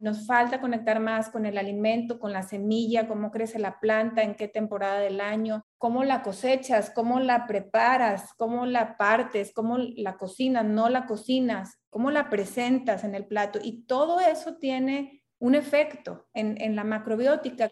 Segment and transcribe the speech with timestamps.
[0.00, 4.34] Nos falta conectar más con el alimento, con la semilla, cómo crece la planta, en
[4.34, 10.16] qué temporada del año, cómo la cosechas, cómo la preparas, cómo la partes, cómo la
[10.16, 13.58] cocinas, no la cocinas, cómo la presentas en el plato.
[13.62, 17.70] Y todo eso tiene un efecto en, en la macrobiótica.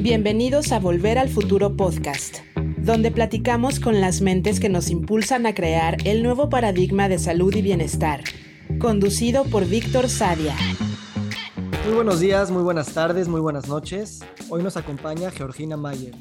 [0.00, 2.36] Bienvenidos a Volver al Futuro Podcast,
[2.76, 7.52] donde platicamos con las mentes que nos impulsan a crear el nuevo paradigma de salud
[7.52, 8.22] y bienestar,
[8.78, 10.54] conducido por Víctor Sadia.
[11.84, 14.20] Muy buenos días, muy buenas tardes, muy buenas noches.
[14.48, 16.14] Hoy nos acompaña Georgina Mayer.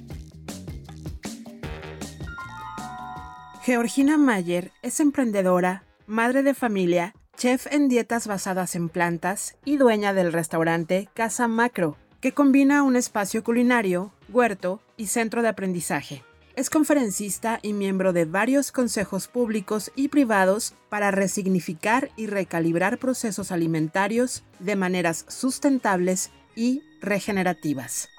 [3.62, 10.16] Georgina Mayer es emprendedora, madre de familia, chef en dietas basadas en plantas y dueña
[10.16, 16.24] del restaurante Casa Macro que combina un espacio culinario, huerto y centro de aprendizaje.
[16.56, 23.52] Es conferencista y miembro de varios consejos públicos y privados para resignificar y recalibrar procesos
[23.52, 28.10] alimentarios de maneras sustentables y regenerativas.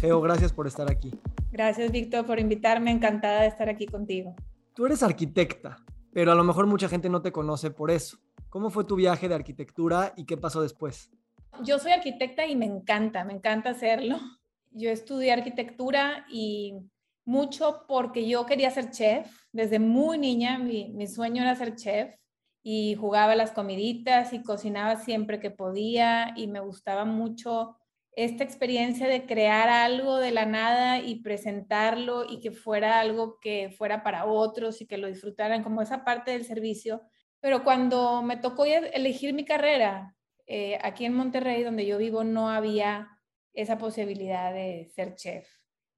[0.00, 1.12] Geo, gracias por estar aquí.
[1.50, 2.92] Gracias, Víctor, por invitarme.
[2.92, 4.36] Encantada de estar aquí contigo.
[4.74, 5.78] Tú eres arquitecta,
[6.12, 8.16] pero a lo mejor mucha gente no te conoce por eso.
[8.50, 11.10] ¿Cómo fue tu viaje de arquitectura y qué pasó después?
[11.62, 14.18] Yo soy arquitecta y me encanta, me encanta hacerlo.
[14.70, 16.74] Yo estudié arquitectura y
[17.24, 19.26] mucho porque yo quería ser chef.
[19.50, 22.14] Desde muy niña mi, mi sueño era ser chef
[22.62, 27.76] y jugaba las comiditas y cocinaba siempre que podía y me gustaba mucho
[28.12, 33.70] esta experiencia de crear algo de la nada y presentarlo y que fuera algo que
[33.70, 37.02] fuera para otros y que lo disfrutaran como esa parte del servicio
[37.40, 42.50] pero cuando me tocó elegir mi carrera, eh, aquí en Monterrey, donde yo vivo, no
[42.50, 43.08] había
[43.52, 45.48] esa posibilidad de ser chef,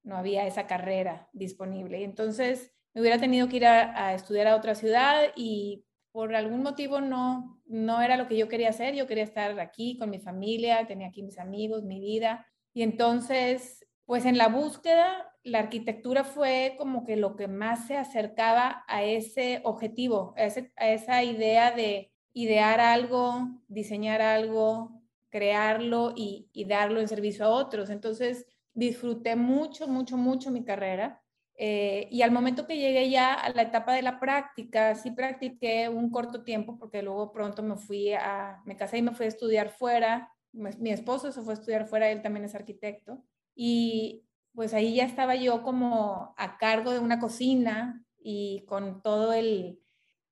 [0.03, 2.03] no había esa carrera disponible.
[2.03, 6.99] Entonces me hubiera tenido que ir a, estudiar a otra ciudad y por algún motivo
[6.99, 8.95] no, no era lo que yo quería hacer.
[8.95, 12.45] Yo quería estar aquí con mi familia, tenía aquí mis amigos, mi vida.
[12.73, 17.97] Y entonces, pues en la búsqueda la arquitectura fue como que lo que más se
[17.97, 20.45] acercaba a ese objetivo, a,
[20.87, 27.89] esa idea de idear algo, diseñar algo, crearlo y, darlo en servicio a otros.
[27.89, 31.21] Entonces disfruté mucho, mucho, mucho mi carrera.
[31.55, 35.89] Eh, y al momento que llegué ya a la etapa de la práctica, sí practiqué
[35.89, 39.29] un corto tiempo porque luego pronto me fui a, me casé y me fui a
[39.29, 40.31] estudiar fuera.
[40.53, 43.23] Mi esposo se fue a estudiar fuera, él también es arquitecto.
[43.55, 49.33] Y pues ahí ya estaba yo como a cargo de una cocina y con todo
[49.33, 49.79] el,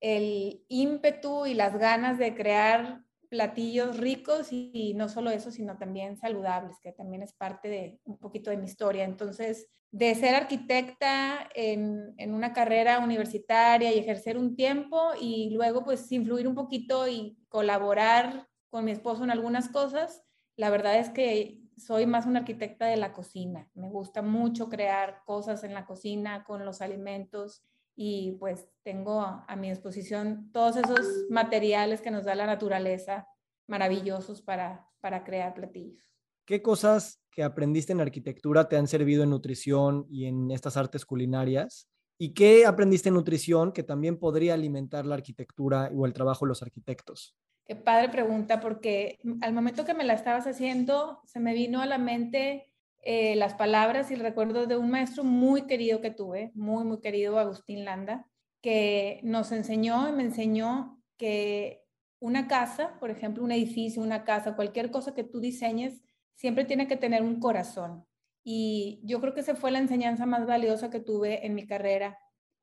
[0.01, 6.77] ímpetu y las ganas de crear platillos ricos y, no solo eso, sino también saludables,
[6.81, 9.03] que también es parte de un poquito de mi historia.
[9.03, 16.11] Entonces, de ser arquitecta en, una carrera universitaria y ejercer un tiempo y luego pues
[16.11, 20.23] influir un poquito y colaborar con mi esposo en algunas cosas,
[20.55, 23.69] la verdad es que soy más una arquitecta de la cocina.
[23.73, 27.63] Me gusta mucho crear cosas en la cocina con los alimentos
[27.95, 33.27] y pues tengo a, mi disposición todos esos materiales que nos da la naturaleza
[33.67, 36.03] maravillosos para, para crear platillos.
[36.45, 41.05] ¿Qué cosas que aprendiste en arquitectura te han servido en nutrición y en estas artes
[41.05, 41.87] culinarias?
[42.17, 46.49] ¿Y qué aprendiste en nutrición que también podría alimentar la arquitectura o el trabajo de
[46.49, 47.35] los arquitectos?
[47.69, 51.85] Qué padre pregunta, porque al momento que me la estabas haciendo, se me vino a
[51.85, 56.51] la mente eh, las palabras y el recuerdo de un maestro muy querido que tuve,
[56.55, 58.25] muy, muy querido, Agustín Landa,
[58.59, 61.83] que nos enseñó y me enseñó que
[62.19, 66.01] una casa, por ejemplo, un edificio, una casa, cualquier cosa que tú diseñes,
[66.33, 68.03] siempre tiene que tener un corazón.
[68.43, 72.17] Y yo creo que esa fue la enseñanza más valiosa que tuve en mi carrera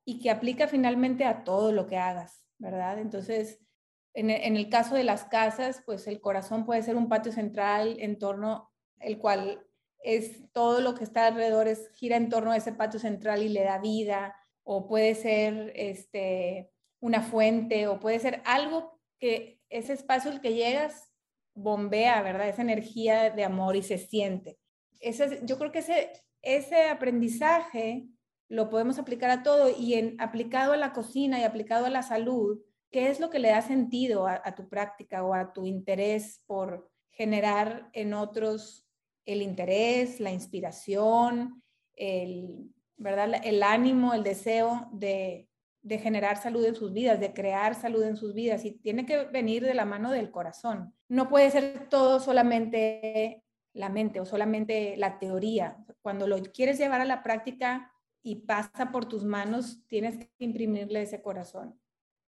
[0.05, 2.99] y que aplica finalmente a todo lo que hagas, ¿verdad?
[2.99, 3.61] Entonces,
[4.17, 8.19] en, el caso de las casas, pues el corazón puede ser un patio central en
[8.19, 9.63] torno, el cual
[10.03, 13.51] es todo lo que está alrededor, es, gira en torno a ese patio central y
[13.51, 19.93] le da vida, o puede ser este, una fuente, o puede ser algo que ese
[19.93, 21.13] espacio al que llegas
[21.55, 22.49] bombea, ¿verdad?
[22.49, 24.59] Esa energía de amor y se siente.
[25.01, 26.11] Ese, yo creo que ese,
[26.41, 28.09] ese aprendizaje
[28.49, 32.03] lo podemos aplicar a todo y en, aplicado a la cocina y aplicado a la
[32.03, 32.61] salud,
[32.91, 36.91] ¿Qué es lo que le da sentido a, tu práctica o a tu interés por
[37.11, 38.87] generar en otros
[39.25, 41.63] el interés, la inspiración,
[41.95, 43.41] el, ¿verdad?
[43.45, 45.49] el ánimo, el deseo de,
[45.83, 49.25] de generar salud en sus vidas, de crear salud en sus vidas y tiene que
[49.27, 50.93] venir de la mano del corazón.
[51.09, 55.77] No puede ser todo solamente la mente o solamente la teoría.
[56.03, 61.03] Cuando lo quieres llevar a la práctica y pasa por tus manos, tienes que imprimirle
[61.03, 61.79] ese corazón.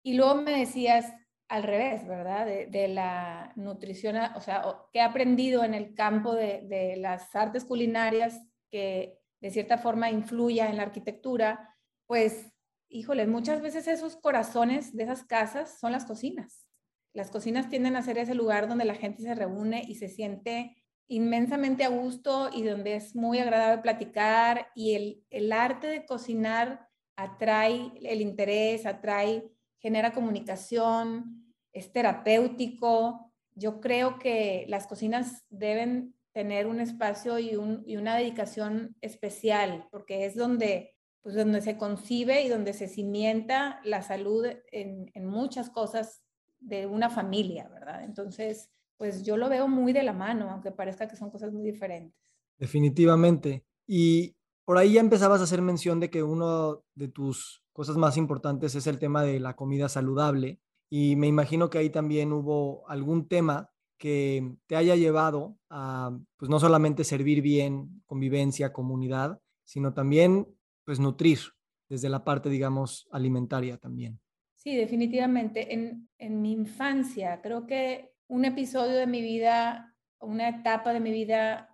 [0.04, 1.14] Y luego me decías
[1.50, 2.46] al revés, ¿verdad?
[2.46, 4.64] De, la nutrición, o sea,
[4.94, 10.70] que he aprendido en el campo de, las artes culinarias que de cierta forma influya
[10.70, 11.76] en la arquitectura,
[12.06, 12.54] pues,
[12.88, 16.68] híjole, muchas veces esos corazones de esas casas son las cocinas.
[17.14, 20.76] Las cocinas tienden a ser ese lugar donde la gente se reúne y se siente
[21.08, 26.88] inmensamente a gusto y donde es muy agradable platicar y el, el arte de cocinar
[27.16, 29.50] atrae el interés, atrae,
[29.80, 33.32] genera comunicación, es terapéutico.
[33.56, 40.36] Yo creo que las cocinas deben tener un espacio y, una dedicación especial, porque es
[40.36, 46.24] donde, pues donde se concibe y donde se cimienta la salud en, en muchas cosas
[46.60, 48.04] de una familia, ¿verdad?
[48.04, 51.64] Entonces, pues yo lo veo muy de la mano, aunque parezca que son cosas muy
[51.64, 52.20] diferentes.
[52.58, 53.66] Definitivamente.
[53.88, 54.36] Y
[54.66, 58.76] por ahí ya empezabas a hacer mención de que uno de tus cosas más importantes
[58.76, 60.60] es el tema de la comida saludable.
[60.90, 66.50] Y me imagino que ahí también hubo algún tema que te haya llevado a, pues
[66.50, 70.46] no solamente servir bien, convivencia, comunidad, sino también,
[70.84, 71.40] pues nutrir
[71.88, 74.20] desde la parte, digamos, alimentaria también.
[74.56, 75.74] Sí, definitivamente.
[75.74, 81.14] En, en mi infancia, creo que un episodio de mi vida, una etapa de mi
[81.14, 81.69] vida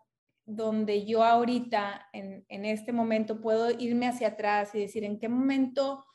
[0.45, 5.29] donde yo ahorita, en, en este momento, puedo irme hacia atrás y decir en qué
[5.29, 6.05] momento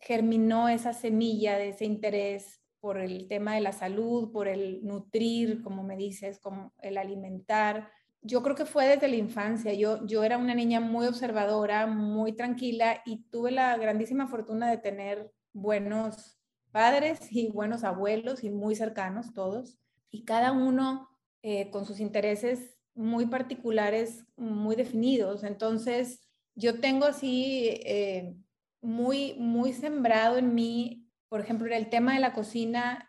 [0.00, 5.62] germinó esa semilla de ese interés por el tema de la salud, por el nutrir,
[5.62, 7.88] como me dices, como el alimentar.
[8.22, 9.72] Yo creo que fue desde la infancia.
[9.72, 14.78] Yo, yo era una niña muy observadora, muy tranquila y tuve la grandísima fortuna de
[14.78, 16.40] tener buenos
[16.72, 19.78] padres y buenos abuelos y muy cercanos todos.
[20.10, 21.08] Y cada uno
[21.42, 25.44] eh, con sus intereses muy particulares, muy definidos.
[25.44, 26.20] Entonces,
[26.54, 28.34] yo tengo así eh,
[28.80, 31.02] muy, muy sembrado en mí
[31.32, 33.08] por ejemplo, en el tema de la cocina,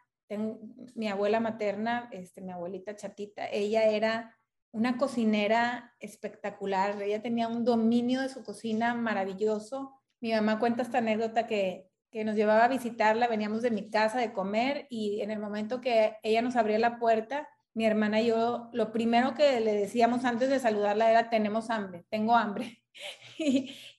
[0.96, 4.40] mi abuela materna, este, mi abuelita chatita, ella era
[4.72, 9.92] una cocinera espectacular, ella tenía un dominio de su cocina maravilloso.
[10.22, 14.20] Mi mamá cuenta esta anécdota que, que nos llevaba a visitarla, veníamos de mi casa
[14.20, 18.28] de comer y en el momento que ella nos abría la puerta, mi hermana y
[18.28, 22.84] yo, lo primero que le decíamos antes de saludarla era, tenemos hambre, tengo hambre.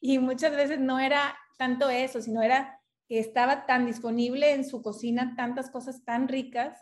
[0.00, 4.82] y, muchas veces no era tanto eso, sino era que estaba tan disponible en su
[4.82, 6.78] cocina, tantas cosas tan ricas,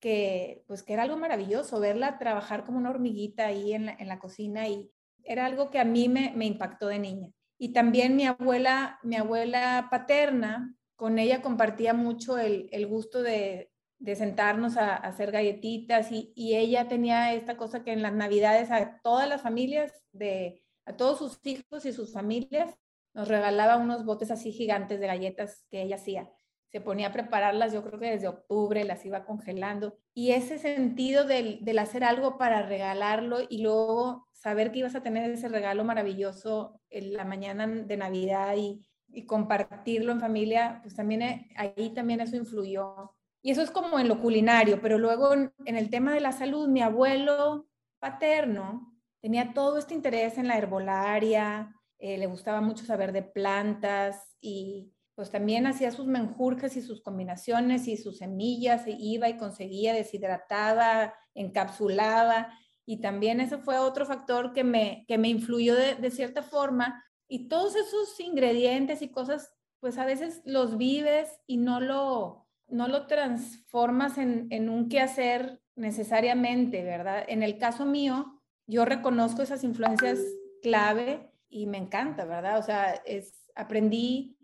[0.00, 4.68] que pues que era algo maravilloso verla trabajar como una hormiguita ahí en la, cocina
[4.68, 4.90] y
[5.24, 7.28] era algo que a mí me, impactó de niña.
[7.58, 13.70] Y también mi abuela, mi abuela paterna, con ella compartía mucho el, gusto de,
[14.14, 19.00] sentarnos a, hacer galletitas y, y, ella tenía esta cosa que en las navidades a
[19.02, 22.76] todas las familias, de, a todos sus hijos y sus familias,
[23.16, 26.30] nos regalaba unos botes así gigantes de galletas que ella hacía.
[26.70, 29.96] Se ponía a prepararlas, yo creo que desde octubre las iba congelando.
[30.12, 35.30] Y ese sentido del, hacer algo para regalarlo y luego saber que ibas a tener
[35.30, 38.86] ese regalo maravilloso en la mañana de Navidad y,
[39.26, 43.15] compartirlo en familia, pues también eh, ahí también eso influyó.
[43.46, 46.66] Y eso es como en lo culinario, pero luego en, el tema de la salud,
[46.66, 47.68] mi abuelo
[48.00, 54.36] paterno tenía todo este interés en la herbolaria, eh, le gustaba mucho saber de plantas
[54.40, 59.36] y pues también hacía sus menjurjes y sus combinaciones y sus semillas, e iba y
[59.36, 62.52] conseguía deshidratada, encapsulaba
[62.84, 67.46] y también eso fue otro factor que me, que me influyó de, cierta forma y
[67.46, 73.06] todos esos ingredientes y cosas pues a veces los vives y no lo, no lo
[73.06, 77.24] transformas en, en un quehacer necesariamente, ¿verdad?
[77.28, 80.18] En el caso mío, yo reconozco esas influencias
[80.62, 82.58] clave y me encanta, ¿verdad?
[82.58, 84.36] O sea, es, aprendí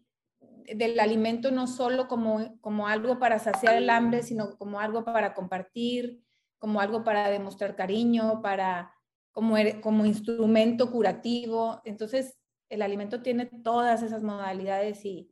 [0.75, 5.35] del alimento no solo como, como algo para saciar el hambre, sino como algo para
[5.35, 6.23] compartir,
[6.59, 8.95] como algo para demostrar cariño, para
[9.33, 11.81] como, como instrumento curativo.
[11.85, 12.38] Entonces,
[12.69, 15.32] el alimento tiene todas esas modalidades y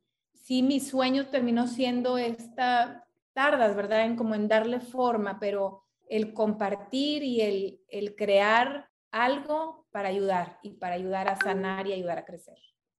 [0.50, 4.04] sí, mi sueño terminó siendo esta, tardas, ¿verdad?
[4.04, 10.58] En como en darle forma, pero el compartir y el, el crear algo para ayudar
[10.64, 12.56] y para ayudar a sanar y ayudar a crecer.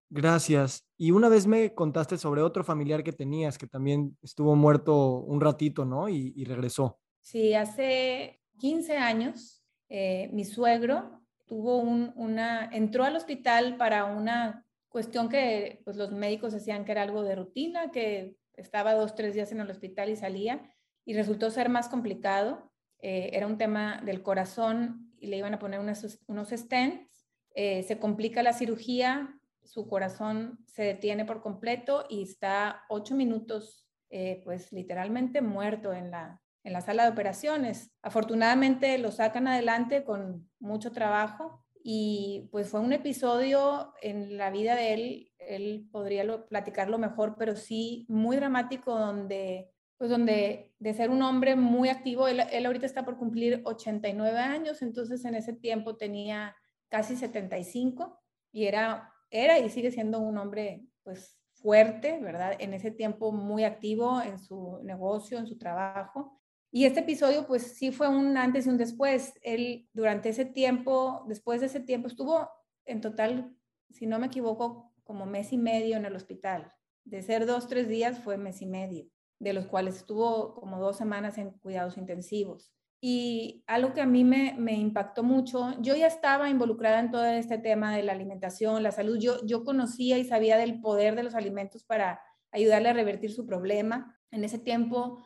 [0.10, 0.88] Gracias.
[0.96, 5.42] Y una vez me contaste sobre otro familiar que tenías que también estuvo muerto un
[5.42, 6.08] ratito, ¿no?
[6.08, 7.02] Y, regresó.
[7.20, 15.30] Sí, hace 15 años eh, mi suegro tuvo una, entró al hospital para una cuestión
[15.30, 19.52] que pues, los médicos decían que era algo de rutina, que estaba dos, tres días
[19.52, 20.70] en el hospital y salía,
[21.06, 22.72] y resultó ser más complicado.
[23.00, 27.26] Eh, era un tema del corazón y le iban a poner unos, unos stents.
[27.56, 33.88] Eh, se complica la cirugía, su corazón se detiene por completo y está ocho minutos,
[34.10, 37.92] eh, pues literalmente muerto en la, en la sala de operaciones.
[38.02, 44.76] Afortunadamente lo sacan adelante con mucho trabajo y pues fue un episodio en la vida
[44.76, 51.12] de él, él podría platicarlo mejor, pero sí muy dramático donde pues donde de ser
[51.12, 55.54] un hombre muy activo, él, él, ahorita está por cumplir 89 años, entonces en ese
[55.54, 56.56] tiempo tenía
[56.90, 58.20] casi 75
[58.52, 62.56] y era, era y sigue siendo un hombre pues fuerte, ¿verdad?
[62.60, 66.41] En ese tiempo muy activo en su negocio, en su trabajo.
[66.74, 69.34] Y este episodio, pues sí fue un antes y un después.
[69.42, 72.50] Él durante ese tiempo, después de ese tiempo, estuvo
[72.86, 73.54] en total,
[73.90, 76.72] si no me equivoco, como mes y medio en el hospital.
[77.04, 79.06] De ser dos, tres días fue mes y medio,
[79.40, 82.72] de los cuales estuvo como dos semanas en cuidados intensivos.
[83.02, 87.26] Y algo que a mí me, me impactó mucho, yo ya estaba involucrada en todo
[87.26, 91.24] este tema de la alimentación, la salud, yo, yo conocía y sabía del poder de
[91.24, 94.20] los alimentos para ayudarle a revertir su problema.
[94.30, 95.18] En ese tiempo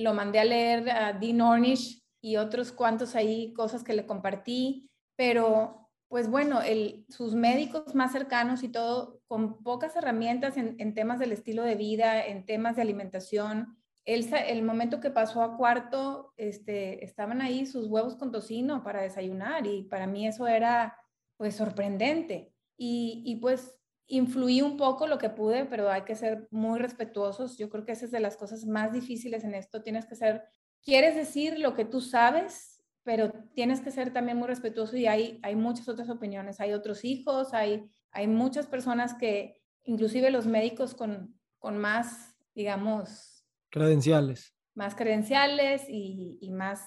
[0.00, 4.90] lo mandé a leer a Dean Ornish y otros cuantos ahí, cosas que le compartí,
[5.16, 6.60] pero pues bueno,
[7.08, 12.26] sus médicos más cercanos y todo, con pocas herramientas en, temas del estilo de vida,
[12.26, 18.16] en temas de alimentación, el, momento que pasó a cuarto, este, estaban ahí sus huevos
[18.16, 20.96] con tocino para desayunar y para mí eso era
[21.36, 22.52] pues sorprendente.
[22.76, 23.79] Y pues
[24.10, 27.56] influí un poco lo que pude, pero hay que ser muy respetuosos.
[27.56, 29.82] Yo creo que esa es de las cosas más difíciles en esto.
[29.82, 30.42] Tienes que ser,
[30.82, 35.38] quieres decir lo que tú sabes, pero tienes que ser también muy respetuoso y hay,
[35.42, 36.60] hay muchas otras opiniones.
[36.60, 43.46] Hay otros hijos, hay, hay muchas personas que, inclusive los médicos con, con más, digamos...
[43.70, 44.52] Credenciales.
[44.74, 46.80] Más credenciales y, y más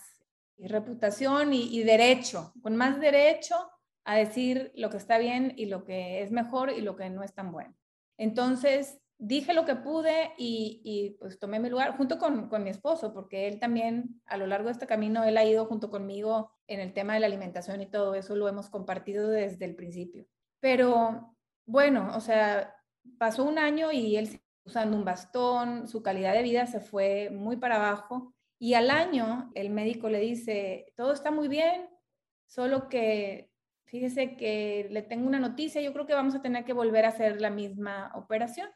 [0.58, 3.56] y reputación y, y derecho, con más derecho
[4.06, 7.24] a decir lo que está bien y lo que es mejor y lo que no
[7.24, 7.76] es tan bueno.
[8.18, 13.14] Entonces, dije lo que pude y, pues tomé mi lugar junto con, con, mi esposo,
[13.14, 16.80] porque él también a lo largo de este camino, él ha ido junto conmigo en
[16.80, 20.26] el tema de la alimentación y todo eso lo hemos compartido desde el principio.
[20.60, 22.76] Pero bueno, o sea,
[23.18, 27.58] pasó un año y él usando un bastón, su calidad de vida se fue muy
[27.58, 31.90] para abajo y al año el médico le dice, todo está muy bien,
[32.48, 33.53] solo que
[33.94, 37.10] fíjese que le tengo una noticia, yo creo que vamos a tener que volver a
[37.10, 38.68] hacer la misma operación.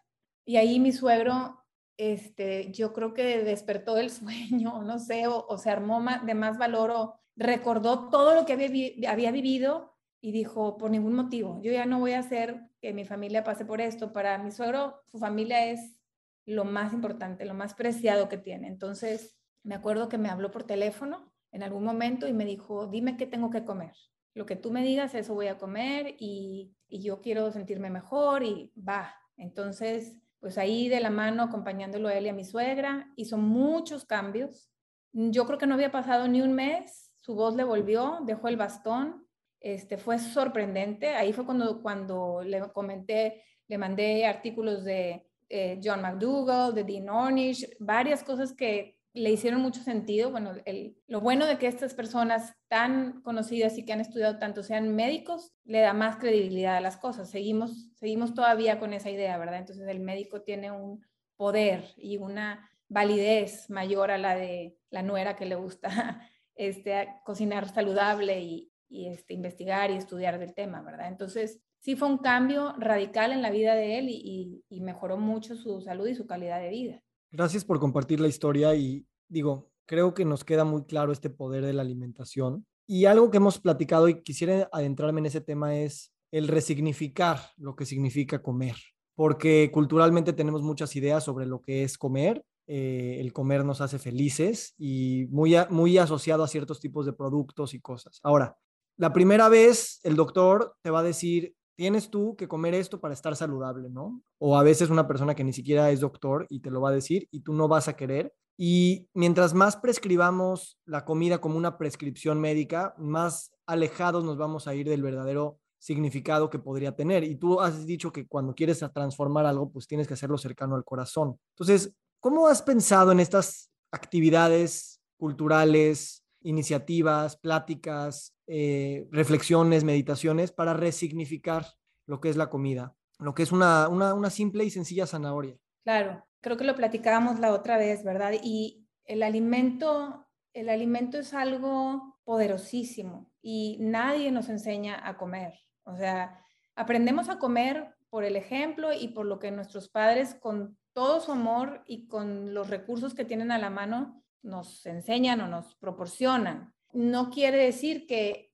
[0.45, 1.65] Y ahí mi suegro,
[1.97, 6.91] este, yo creo que despertó el sueño, no sé, o, se armó de más valor
[6.91, 11.87] o recordó todo lo que había, había vivido y dijo, por ningún motivo, yo ya
[11.87, 14.13] no voy a hacer que mi familia pase por esto.
[14.13, 15.99] Para mi suegro, su familia es
[16.45, 18.67] lo más importante, lo más preciado que tiene.
[18.67, 23.17] Entonces, me acuerdo que me habló por teléfono en algún momento y me dijo, dime
[23.17, 23.95] qué tengo que comer
[24.37, 28.71] lo que tú me digas, eso voy a comer y, yo quiero sentirme mejor y
[28.77, 29.13] va.
[29.35, 34.05] Entonces, pues ahí de la mano acompañándolo a él y a mi suegra, hizo muchos
[34.05, 34.71] cambios.
[35.11, 38.55] Yo creo que no había pasado ni un mes, su voz le volvió, dejó el
[38.55, 39.27] bastón,
[39.59, 41.09] este, fue sorprendente.
[41.09, 47.09] Ahí fue cuando, cuando le comenté, le mandé artículos de eh, John McDougall, de Dean
[47.09, 50.31] Ornish, varias cosas que le hicieron mucho sentido.
[50.31, 54.63] Bueno, el, lo bueno de que estas personas tan conocidas y que han estudiado tanto
[54.63, 57.29] sean médicos, le da más credibilidad a las cosas.
[57.29, 59.59] Seguimos, seguimos todavía con esa idea, ¿verdad?
[59.59, 61.05] Entonces el médico tiene un
[61.35, 66.21] poder y una validez mayor a la de la nuera que le gusta
[66.55, 71.07] este, cocinar saludable y, y este, investigar y estudiar del tema, ¿verdad?
[71.07, 75.55] Entonces, sí fue un cambio radical en la vida de él y, y mejoró mucho
[75.55, 77.03] su salud y su calidad de vida.
[77.31, 81.65] Gracias por compartir la historia y digo, creo que nos queda muy claro este poder
[81.65, 82.65] de la alimentación.
[82.85, 87.75] Y algo que hemos platicado y quisiera adentrarme en ese tema es el resignificar lo
[87.75, 88.75] que significa comer,
[89.15, 92.45] porque culturalmente tenemos muchas ideas sobre lo que es comer.
[92.65, 97.73] Eh, el comer nos hace felices y muy, muy asociado a ciertos tipos de productos
[97.73, 98.19] y cosas.
[98.23, 98.57] Ahora,
[98.97, 103.13] la primera vez el doctor te va a decir, tienes tú que comer esto para
[103.13, 104.21] estar saludable, ¿no?
[104.39, 106.93] O a veces una persona que ni siquiera es doctor y te lo va a
[106.93, 108.33] decir y tú no vas a querer.
[108.57, 114.73] Y mientras más prescribamos la comida como una prescripción médica, más alejados nos vamos a
[114.73, 117.23] ir del verdadero significado que podría tener.
[117.23, 120.83] Y tú has dicho que cuando quieres transformar algo, pues tienes que hacerlo cercano al
[120.83, 121.39] corazón.
[121.51, 131.65] Entonces, ¿cómo has pensado en estas actividades culturales, iniciativas, pláticas, eh, reflexiones, meditaciones para resignificar
[132.05, 135.57] lo que es la comida, lo que es una, una, simple y sencilla zanahoria.
[135.83, 138.33] Claro, creo que lo platicábamos la otra vez, ¿verdad?
[138.41, 145.53] Y el alimento, el alimento es algo poderosísimo y nadie nos enseña a comer.
[145.83, 146.41] O sea,
[146.75, 151.31] aprendemos a comer por el ejemplo y por lo que nuestros padres con todo su
[151.31, 156.73] amor y con los recursos que tienen a la mano nos enseñan o nos proporcionan.
[156.97, 158.45] No quiere decir que,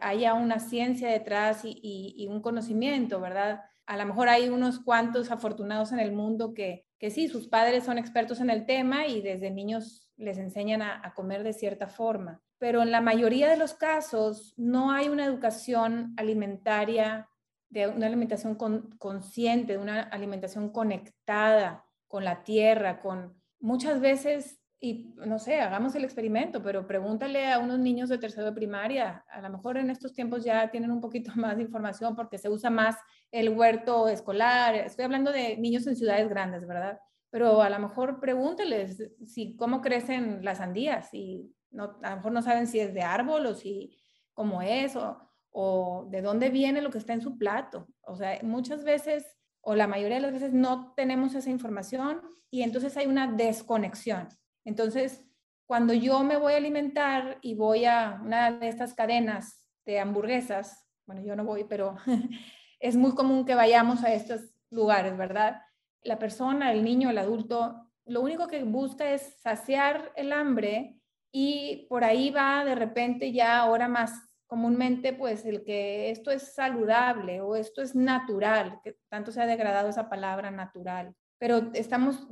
[0.00, 1.80] haya una ciencia detrás y,
[2.16, 3.60] y, un conocimiento, ¿verdad?
[3.86, 7.84] A lo mejor hay unos cuantos afortunados en el mundo que, que sí, sus padres
[7.84, 12.42] son expertos en el tema y desde niños les enseñan a, comer de cierta forma.
[12.58, 17.28] Pero en la mayoría de los casos no hay una educación alimentaria,
[17.70, 18.56] de una alimentación
[18.98, 25.94] consciente, de una alimentación conectada con la tierra, con muchas veces, y no sé, hagamos
[25.94, 29.90] el experimento, pero pregúntale a unos niños de tercero de primaria, a lo mejor en
[29.90, 32.96] estos tiempos ya tienen un poquito más de información porque se usa más
[33.32, 36.98] el huerto escolar, estoy hablando de niños en ciudades grandes, ¿verdad?
[37.30, 42.32] pero a lo mejor pregúnteles si cómo crecen las sandías y no, a lo mejor
[42.32, 43.96] no saben si es de árbol o si
[44.32, 45.18] cómo es o,
[45.50, 47.86] o de dónde viene lo que está en su plato.
[48.02, 49.26] O sea, muchas veces
[49.60, 54.28] o la mayoría de las veces no tenemos esa información y entonces hay una desconexión.
[54.68, 55.24] Entonces,
[55.66, 60.86] cuando yo me voy a alimentar y voy a una de estas cadenas de hamburguesas,
[61.06, 61.96] bueno, yo no voy, pero
[62.80, 65.62] es muy común que vayamos a estos lugares, ¿verdad?
[66.02, 71.86] la persona, el niño, el adulto, lo único que busca es saciar el hambre y
[71.88, 74.12] por ahí va de repente ya ahora más
[74.46, 79.46] comúnmente pues el que esto es saludable o esto es natural, que tanto se ha
[79.46, 81.14] degradado esa palabra natural.
[81.38, 82.26] Pero estamos,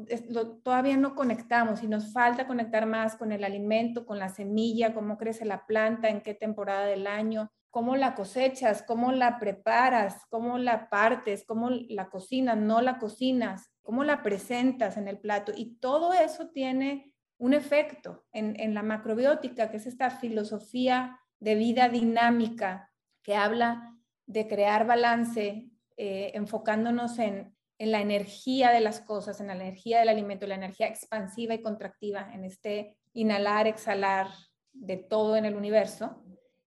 [0.65, 5.17] todavía no conectamos y nos falta conectar más con el alimento, con la semilla, cómo
[5.17, 10.59] crece la planta, en qué temporada del año, cómo la cosechas, cómo la preparas, cómo
[10.59, 15.53] la partes, cómo la cocinas, no la cocinas, cómo la presentas en el plato.
[15.55, 21.89] Y todo eso tiene un efecto en, la macrobiótica, que es esta filosofía de vida
[21.89, 22.91] dinámica
[23.23, 23.95] que habla
[24.27, 29.99] de crear balance, eh, enfocándonos en, en la energía de las cosas, en la energía
[30.01, 34.29] del alimento, la energía expansiva y contractiva, en este inhalar, exhalar
[34.73, 36.23] de todo en el universo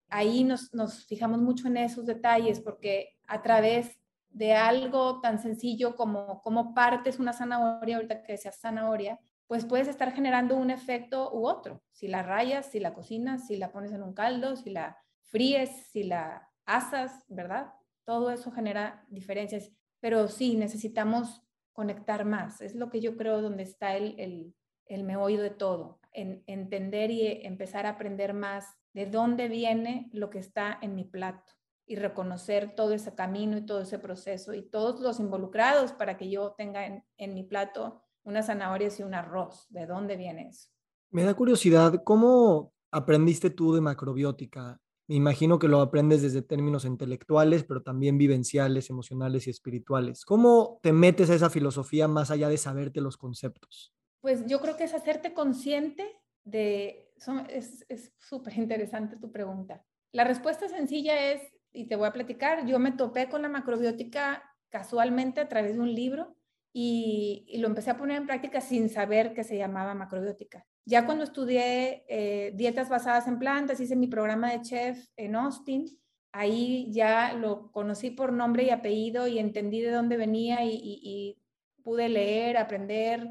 [0.09, 0.71] ahí nos,
[1.07, 3.99] fijamos mucho en esos detalles porque a través
[4.31, 9.89] de algo tan sencillo como cómo partes una zanahoria, ahorita que sea zanahoria, pues puedes
[9.89, 11.83] estar generando un efecto u otro.
[11.93, 14.99] Si la rayas, si la cocinas, si la pones en un caldo, si la
[15.31, 17.73] fríes, si la asas, ¿verdad?
[18.05, 19.71] Todo eso genera diferencias.
[20.07, 21.43] Pero sí, necesitamos
[21.73, 22.61] conectar más.
[22.61, 25.99] Es lo que yo creo donde está el, el, el meollo de todo.
[26.13, 31.03] En entender y empezar a aprender más de dónde viene lo que está en mi
[31.03, 31.55] plato
[31.87, 36.31] y reconocer todo ese camino y todo ese proceso y todos los involucrados para que
[36.31, 39.67] yo tenga en, mi plato unas zanahorias y un arroz.
[39.71, 40.69] ¿De dónde viene eso?
[41.11, 44.81] Me da curiosidad, ¿cómo aprendiste tú de macrobiótica?
[45.09, 50.25] Me imagino que lo aprendes desde términos intelectuales, pero también vivenciales, emocionales y espirituales.
[50.25, 53.95] ¿Cómo te metes a esa filosofía más allá de saberte los conceptos?
[54.21, 56.05] Pues yo creo que es hacerte consciente
[56.45, 57.13] de
[57.49, 59.85] es súper interesante tu pregunta.
[60.13, 61.43] La respuesta sencilla es,
[61.73, 65.81] y te voy a platicar, yo me topé con la macrobiótica casualmente a través de
[65.81, 66.37] un libro
[66.73, 70.67] y, lo empecé a poner en práctica sin saber que se llamaba macrobiótica.
[70.87, 75.87] Ya cuando estudié eh, dietas basadas en plantas, hice mi programa de chef en Austin,
[76.33, 81.39] ahí ya lo conocí por nombre y apellido y entendí de dónde venía y,
[81.83, 83.29] pude leer, aprender,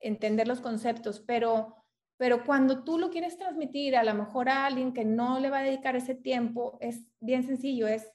[0.00, 1.76] entender los conceptos, pero
[2.18, 5.58] pero cuando tú lo quieres transmitir a lo mejor a alguien que no le va
[5.58, 8.10] a dedicar ese tiempo, es bien sencillo, es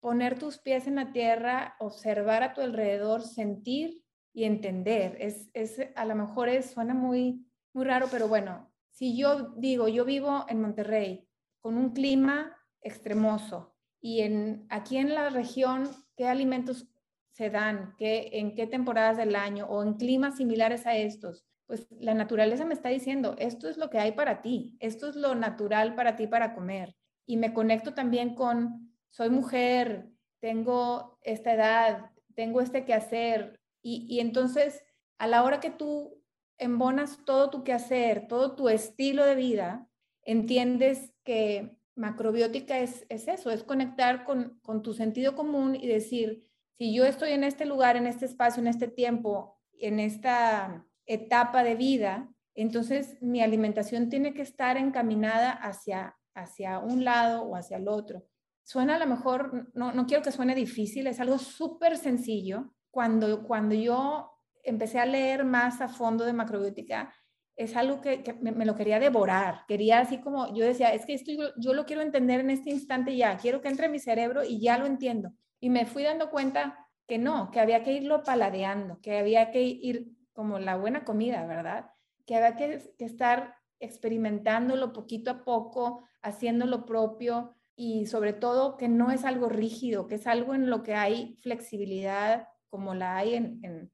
[0.00, 5.16] poner tus pies en la tierra, observar a tu alrededor, sentir y entender.
[5.20, 9.88] Es, es a lo mejor es, suena muy, muy raro, pero bueno, si yo digo,
[9.88, 11.28] yo vivo en Monterrey
[11.60, 16.88] con un clima extremoso y en, aquí en la región, ¿qué alimentos
[17.30, 17.94] se dan?
[17.98, 21.46] ¿Qué, ¿En qué temporadas del año o en climas similares a estos?
[21.70, 25.14] pues la naturaleza me está diciendo, esto es lo que hay para ti, esto es
[25.14, 26.96] lo natural para ti para comer.
[27.26, 33.60] Y me conecto también con, soy mujer, tengo esta edad, tengo este quehacer.
[33.82, 34.82] Y, y entonces,
[35.18, 36.19] a la hora que tú
[36.60, 39.88] embonas todo tu quehacer, todo tu estilo de vida,
[40.22, 46.44] entiendes que macrobiótica es, es eso, es conectar con, con tu sentido común y decir,
[46.78, 51.64] si yo estoy en este lugar, en este espacio, en este tiempo, en esta etapa
[51.64, 57.78] de vida, entonces mi alimentación tiene que estar encaminada hacia, hacia un lado o hacia
[57.78, 58.24] el otro.
[58.62, 62.74] Suena a lo mejor, no, no quiero que suene difícil, es algo súper sencillo.
[62.90, 64.29] Cuando, cuando yo
[64.64, 67.12] empecé a leer más a fondo de macrobiótica,
[67.56, 69.64] es algo que, me, lo quería devorar.
[69.68, 73.16] Quería así como, yo decía, es que esto yo, lo quiero entender en este instante
[73.16, 75.32] ya, quiero que entre en mi cerebro y ya lo entiendo.
[75.60, 79.62] Y me fui dando cuenta que no, que había que irlo paladeando, que había que
[79.62, 81.90] ir como la buena comida, ¿verdad?
[82.24, 88.76] Que había que, que estar experimentándolo poquito a poco, haciendo lo propio y sobre todo
[88.76, 93.16] que no es algo rígido, que es algo en lo que hay flexibilidad como la
[93.16, 93.92] hay en, en,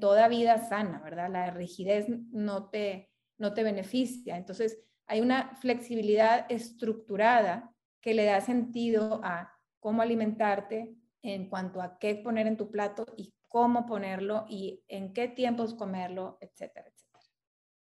[0.00, 1.30] toda vida sana, ¿verdad?
[1.30, 4.36] La rigidez no te, no te beneficia.
[4.36, 11.98] Entonces, hay una flexibilidad estructurada que le da sentido a cómo alimentarte en cuanto a
[11.98, 17.06] qué poner en tu plato y cómo ponerlo y en qué tiempos comerlo, etcétera, etcétera.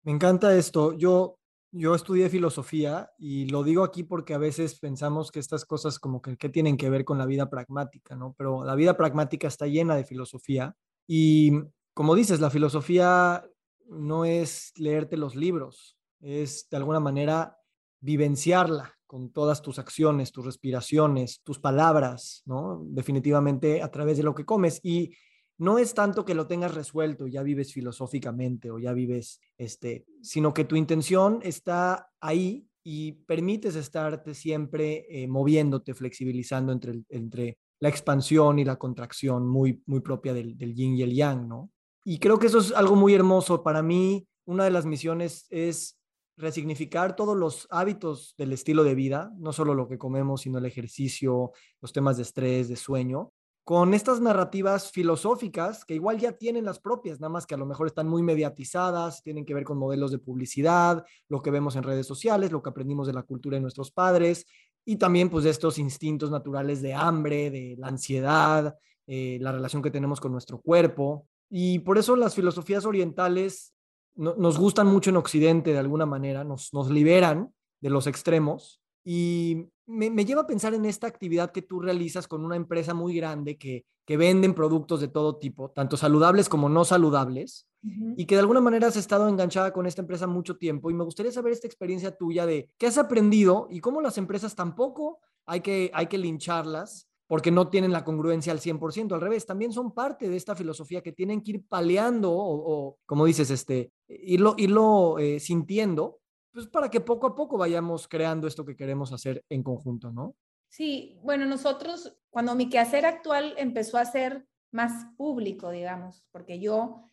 [0.02, 0.92] Me encanta esto.
[0.92, 1.38] Yo,
[1.72, 6.20] yo estudié filosofía y lo digo aquí porque a veces pensamos que estas cosas como
[6.20, 8.35] que, que tienen que ver con la vida pragmática, ¿no?
[8.37, 10.76] Pero la vida pragmática está llena de filosofía
[11.07, 11.52] y
[11.94, 13.44] como dices, la filosofía
[13.88, 17.57] no es leerte los libros, es de alguna manera
[18.00, 22.83] vivenciarla con todas tus acciones, tus respiraciones, tus palabras, ¿no?
[22.85, 24.80] Definitivamente a través de lo que comes.
[24.83, 25.14] Y
[25.57, 30.52] no es tanto que lo tengas resuelto, ya vives filosóficamente o ya vives, este, sino
[30.52, 37.88] que tu intención está ahí y permites estarte siempre eh, moviéndote, flexibilizando entre, entre la
[37.88, 41.70] expansión y la contracción muy, muy propia del, del yin y el yang, ¿no?
[42.05, 43.62] Y creo que eso es algo muy hermoso.
[43.62, 45.99] Para mí, una de las misiones es
[46.37, 50.67] resignificar todos los hábitos del estilo de vida, no solo lo que comemos, sino el
[50.67, 53.33] ejercicio, los temas de estrés, de sueño,
[53.64, 57.64] con estas narrativas filosóficas que igual ya tienen las propias, nada más que a lo
[57.64, 61.83] mejor están muy mediatizadas, tienen que ver con modelos de publicidad, lo que vemos en
[61.83, 64.45] redes sociales, lo que aprendimos de la cultura de nuestros padres
[64.85, 69.83] y también pues de estos instintos naturales de hambre, de la ansiedad, eh, la relación
[69.83, 71.27] que tenemos con nuestro cuerpo.
[71.50, 73.74] Y por eso las filosofías orientales
[74.16, 79.66] nos gustan mucho en Occidente de alguna manera, nos, nos liberan de los extremos y
[79.87, 83.59] me, lleva a pensar en esta actividad que tú realizas con una empresa muy grande
[83.59, 87.68] que, que venden productos de todo tipo, tanto saludables como no saludables,
[88.16, 90.90] y que de alguna manera has estado enganchada con esta empresa mucho tiempo.
[90.90, 94.54] Y me gustaría saber esta experiencia tuya de qué has aprendido y cómo las empresas
[94.54, 99.46] tampoco hay que, hay que lincharlas porque no tienen la congruencia al 100%, al revés,
[99.46, 103.92] también son parte de esta filosofía que tienen que ir paleando o, como dices, este,
[104.08, 106.20] irlo, irlo eh, sintiendo
[106.54, 110.37] pues para que poco a poco vayamos creando esto que queremos hacer en conjunto, ¿no?
[110.68, 117.10] Sí, bueno, nosotros, cuando mi quehacer actual empezó a ser más público, digamos, porque yo,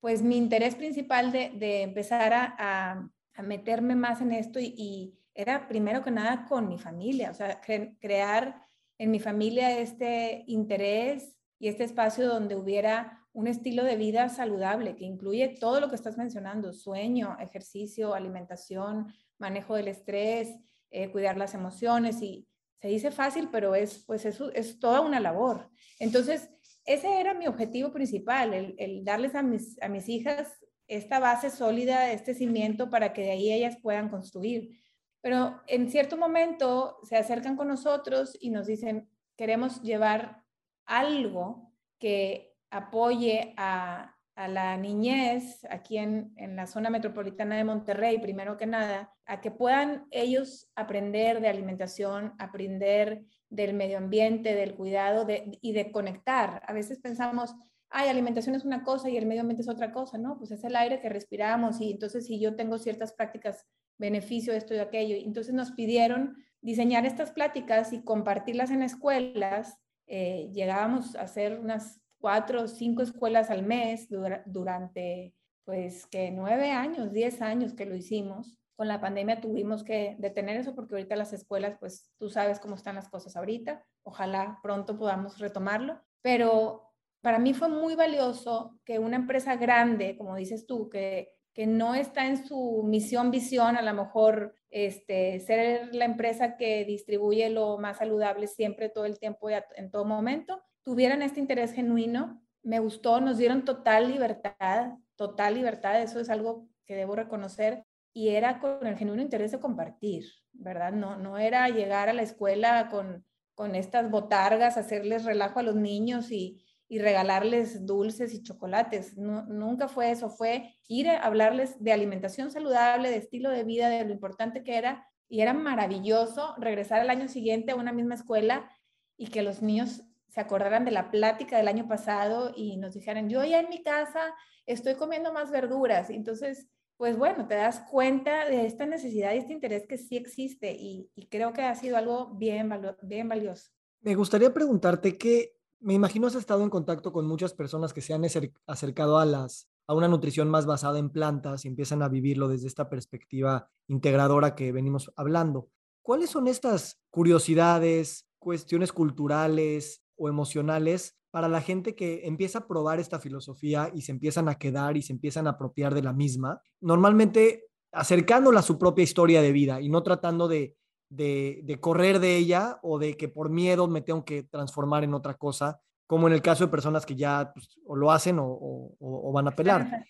[0.00, 5.68] pues mi interés principal de, de empezar a, a, meterme más en esto y, era
[5.68, 8.67] primero que nada con mi familia, o sea, crear
[8.98, 14.96] en mi familia este interés y este espacio donde hubiera un estilo de vida saludable
[14.96, 20.48] que incluye todo lo que estás mencionando, sueño, ejercicio, alimentación, manejo del estrés,
[20.90, 22.48] eh, cuidar las emociones y
[22.80, 25.70] se dice fácil, pero es, pues eso es toda una labor.
[25.98, 26.50] Entonces,
[26.84, 30.48] ese era mi objetivo principal, el, darles a mis, a mis hijas
[30.86, 34.80] esta base sólida, este cimiento para que de ahí ellas puedan construir.
[35.20, 40.42] Pero en cierto momento se acercan con nosotros y nos dicen, queremos llevar
[40.84, 48.66] algo que apoye a, la niñez aquí en, la zona metropolitana de Monterrey, primero que
[48.66, 55.26] nada, a que puedan ellos aprender de alimentación, aprender del medio ambiente, del cuidado
[55.60, 56.62] y de conectar.
[56.68, 57.52] A veces pensamos,
[57.90, 60.38] ay, alimentación es una cosa y el medio ambiente es otra cosa, ¿no?
[60.38, 63.66] Pues es el aire que respiramos y entonces si yo tengo ciertas prácticas,
[63.98, 65.16] beneficio esto y aquello.
[65.16, 69.78] Entonces nos pidieron diseñar estas pláticas y compartirlas en escuelas.
[70.06, 74.08] Eh, llegábamos a hacer unas cuatro o cinco escuelas al mes
[74.46, 78.58] durante, pues, que nueve años, diez años que lo hicimos.
[78.76, 82.76] Con la pandemia tuvimos que detener eso porque ahorita las escuelas, pues, tú sabes cómo
[82.76, 83.84] están las cosas ahorita.
[84.04, 86.00] Ojalá pronto podamos retomarlo.
[86.22, 86.87] Pero
[87.20, 91.94] para mí fue muy valioso que una empresa grande, como dices tú, que, que no
[91.94, 97.78] está en su misión, visión, a lo mejor este, ser la empresa que distribuye lo
[97.78, 102.40] más saludable siempre, todo el tiempo y en todo momento, tuvieran este interés genuino.
[102.62, 108.30] Me gustó, nos dieron total libertad, total libertad, eso es algo que debo reconocer, y
[108.30, 110.92] era con el genuino interés de compartir, ¿verdad?
[110.92, 115.74] No, no era llegar a la escuela con, con estas botargas, hacerles relajo a los
[115.74, 119.16] niños y, y regalarles dulces y chocolates.
[119.16, 124.04] nunca fue eso, fue ir a hablarles de alimentación saludable, de estilo de vida, de
[124.04, 125.06] lo importante que era.
[125.28, 128.70] Y era maravilloso regresar al año siguiente a una misma escuela
[129.18, 133.28] y que los niños se acordaran de la plática del año pasado y nos dijeran,
[133.28, 136.08] yo ya en mi casa estoy comiendo más verduras.
[136.08, 140.72] Entonces, pues bueno, te das cuenta de esta necesidad y este interés que sí existe
[140.72, 142.70] y, creo que ha sido algo bien,
[143.02, 143.70] bien valioso.
[144.00, 148.14] Me gustaría preguntarte que me imagino has estado en contacto con muchas personas que se
[148.14, 148.24] han
[148.66, 152.66] acercado a las a una nutrición más basada en plantas y empiezan a vivirlo desde
[152.66, 155.70] esta perspectiva integradora que venimos hablando.
[156.02, 163.00] ¿Cuáles son estas curiosidades, cuestiones culturales o emocionales para la gente que empieza a probar
[163.00, 166.60] esta filosofía y se empiezan a quedar y se empiezan a apropiar de la misma,
[166.80, 170.76] normalmente acercándola a su propia historia de vida y no tratando de,
[171.08, 175.34] de, correr de ella o de que por miedo me tengo que transformar en otra
[175.34, 179.48] cosa, como en el caso de personas que ya pues, o lo hacen o, van
[179.48, 180.06] a pelar.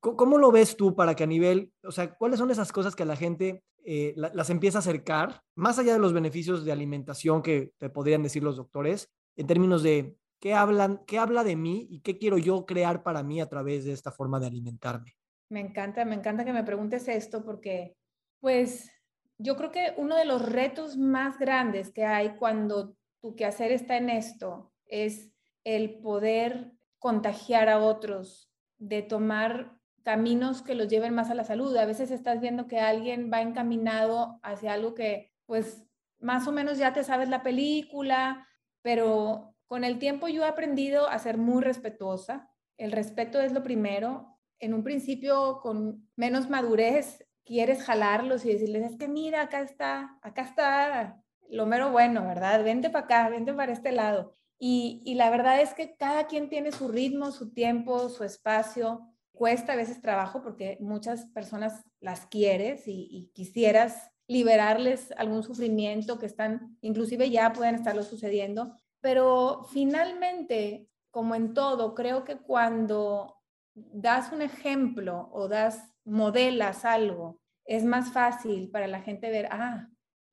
[0.00, 3.02] ¿Cómo lo ves tú para que a nivel, o sea, cuáles son esas cosas que
[3.02, 7.42] a la gente eh, las empieza a acercar, más allá de los beneficios de alimentación
[7.42, 11.86] que te podrían decir los doctores, en términos de qué hablan, qué habla de mí
[11.90, 15.16] y qué quiero yo crear para mí a través de esta forma de alimentarme?
[15.50, 17.96] Me encanta, me encanta que me preguntes esto porque,
[18.40, 18.90] pues,
[19.38, 23.96] yo creo que uno de los retos más grandes que hay cuando tu quehacer está
[23.96, 25.30] en esto es
[25.64, 31.76] el poder contagiar a otros, de tomar caminos que los lleven más a la salud.
[31.76, 35.84] A veces estás viendo que alguien va encaminado hacia algo que, pues,
[36.18, 38.48] más o menos ya te sabes la película,
[38.82, 42.50] pero con el tiempo yo he aprendido a ser muy respetuosa.
[42.76, 44.38] El respeto es lo primero.
[44.58, 50.18] En un principio, con menos madurez, quieres jalarlos y decirles, es que mira, acá está,
[50.20, 52.62] acá está lo mero bueno, ¿verdad?
[52.62, 54.34] Vente para acá, vente para este lado.
[54.58, 59.00] Y, la verdad es que cada quien tiene su ritmo, su tiempo, su espacio.
[59.32, 66.18] Cuesta a veces trabajo porque muchas personas las quieres y, y quisieras liberarles algún sufrimiento
[66.18, 73.38] que están, inclusive ya pueden estarlo sucediendo, pero finalmente, como en todo, creo que cuando
[73.74, 79.88] das un ejemplo o das, modelas algo, es más fácil para la gente ver, ah,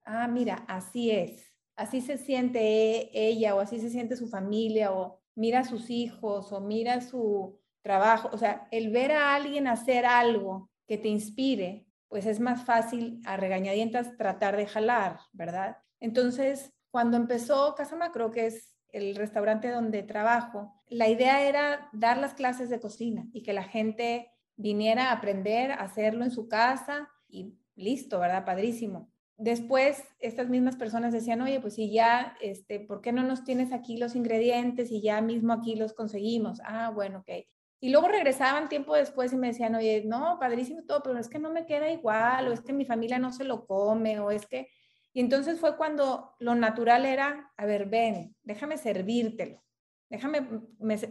[0.06, 5.22] ah, mira, así es, así se siente ella o así se siente su familia o
[5.36, 8.30] mira sus hijos o mira su trabajo.
[8.32, 13.22] O sea, el ver a alguien hacer algo que te inspire, pues es más fácil
[13.26, 15.78] a regañadientas tratar de jalar, ¿verdad?
[16.00, 22.18] Entonces, cuando empezó Casa Macro, que es el restaurante donde trabajo, la idea era dar
[22.18, 26.48] las clases de cocina y que la gente viniera a aprender a hacerlo en su
[26.48, 28.46] casa y listo, ¿verdad?
[28.46, 29.12] Padrísimo.
[29.38, 33.74] Después, estas mismas personas decían, oye, pues si ya, este, ¿por qué no nos tienes
[33.74, 36.62] aquí los ingredientes y ya mismo aquí los conseguimos?
[36.64, 37.46] Ah, bueno, ok.
[37.82, 41.40] Y luego regresaban tiempo después y me decían, oye, no, padrísimo todo, pero es que
[41.40, 44.48] no me queda igual, o es que mi familia no se lo come, o es
[44.48, 44.70] que
[45.16, 49.64] y entonces fue cuando lo natural era, a ver, ven, déjame servírtelo,
[50.10, 50.42] déjame